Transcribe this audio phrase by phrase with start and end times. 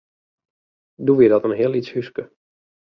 [1.05, 2.23] Doe wie dat in heel lyts húske.